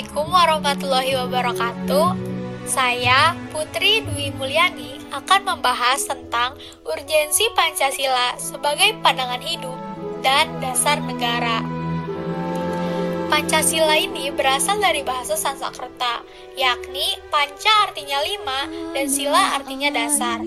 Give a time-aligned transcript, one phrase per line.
[0.00, 2.08] Assalamualaikum warahmatullahi wabarakatuh.
[2.64, 6.56] Saya Putri Dwi Mulyani akan membahas tentang
[6.88, 9.76] urgensi Pancasila sebagai pandangan hidup
[10.24, 11.60] dan dasar negara.
[13.28, 16.24] Pancasila ini berasal dari bahasa Sanskerta,
[16.56, 20.40] yakni panca artinya lima dan sila artinya dasar.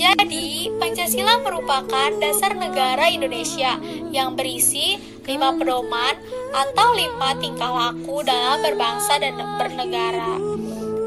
[0.00, 3.76] Jadi, Pancasila merupakan dasar negara Indonesia
[4.08, 4.96] yang berisi
[5.28, 6.16] lima pedoman
[6.56, 10.40] atau lima tingkah laku dalam berbangsa dan bernegara.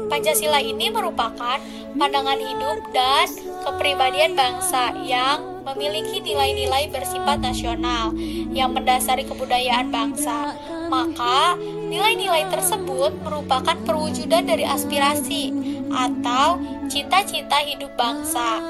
[0.06, 1.58] Pancasila ini merupakan
[1.98, 3.26] pandangan hidup dan
[3.66, 8.14] kepribadian bangsa yang memiliki nilai-nilai bersifat nasional
[8.54, 10.54] yang mendasari kebudayaan bangsa.
[10.86, 11.58] Maka,
[11.90, 15.50] nilai-nilai tersebut merupakan perwujudan dari aspirasi
[15.90, 18.60] atau cita-cita hidup bangsa.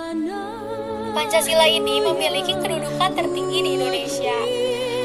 [1.15, 4.35] Pancasila ini memiliki kedudukan tertinggi di Indonesia.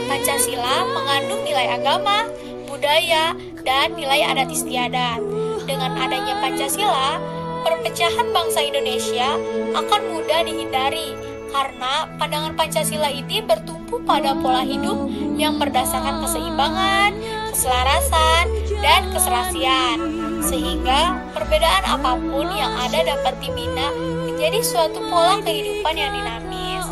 [0.10, 2.26] Pancasila mengandung nilai agama,
[2.66, 5.22] budaya, dan nilai adat istiadat.
[5.70, 7.22] Dengan adanya Pancasila,
[7.62, 9.38] perpecahan bangsa Indonesia
[9.78, 11.14] akan mudah dihindari
[11.54, 15.06] karena pandangan Pancasila ini bertumpu pada pola hidup
[15.38, 17.14] yang berdasarkan keseimbangan,
[17.54, 18.46] keselarasan,
[18.82, 20.19] dan keserasian.
[20.40, 26.86] Sehingga perbedaan apa pun yang ada dapat dibina menjadi suatu pola kehidupan yang dinamis.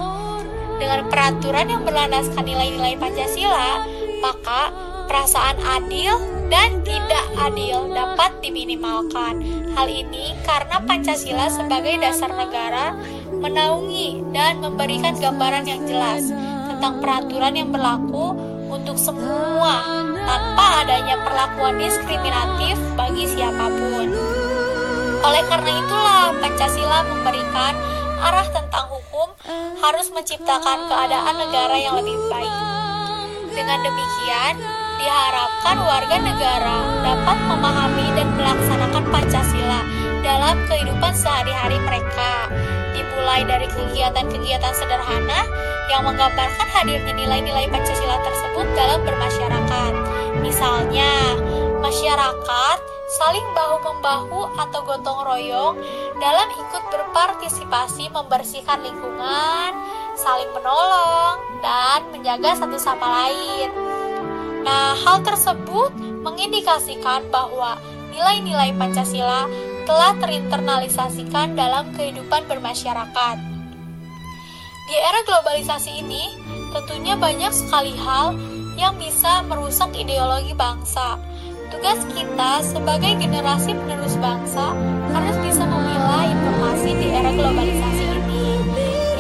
[0.78, 3.82] Dengan peraturan yang berlandaskan nilai-nilai Pancasila,
[4.22, 4.70] maka
[5.08, 6.20] perasaan adil
[6.52, 9.42] dan tidak adil dapat diminimalkan.
[9.74, 12.96] Hal ini karena Pancasila sebagai dasar negara
[13.32, 16.32] menaungi dan memberikan gambaran yang jelas
[16.68, 18.38] tentang peraturan yang berlaku
[18.88, 19.84] untuk semua
[20.24, 24.16] tanpa adanya perlakuan diskriminatif bagi siapa pun.
[25.28, 27.76] Oleh karena itulah Pancasila memberikan
[28.24, 29.28] arah tentang hukum
[29.84, 32.56] harus menciptakan keadaan negara yang lebih baik.
[33.52, 34.56] Dengan demikian,
[35.04, 39.84] diharapkan warga negara dapat memahami dan melaksanakan Pancasila
[40.24, 42.37] dalam kehidupan sehari-hari mereka,
[43.38, 45.46] dimulai dari kegiatan-kegiatan sederhana
[45.94, 49.94] yang menggambarkan hadirnya nilai-nilai Pancasila tersebut dalam bermasyarakat.
[50.42, 51.38] Misalnya,
[51.78, 52.78] masyarakat
[53.22, 55.78] saling bahu-membahu atau gotong royong
[56.18, 59.72] dalam ikut berpartisipasi membersihkan lingkungan,
[60.18, 63.70] saling menolong, dan menjaga satu sama lain.
[64.66, 65.94] Nah, hal tersebut
[66.26, 67.78] mengindikasikan bahwa
[68.10, 69.46] nilai-nilai Pancasila
[69.88, 73.38] telah terinternalisasikan dalam kehidupan bermasyarakat.
[74.88, 76.28] Di era globalisasi ini,
[76.76, 78.36] tentunya banyak sekali hal
[78.76, 81.16] yang bisa merusak ideologi bangsa.
[81.72, 84.76] Tugas kita sebagai generasi penerus bangsa
[85.16, 88.48] harus bisa memilah informasi di era globalisasi ini.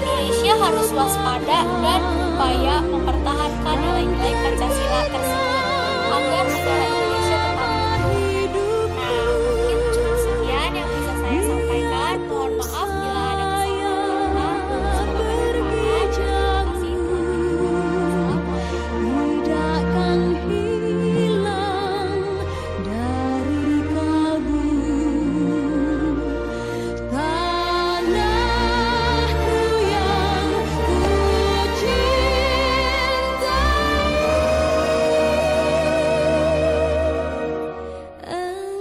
[0.03, 5.56] Indonesia harus waspada dan berupaya mempertahankan nilai-nilai Pancasila tersebut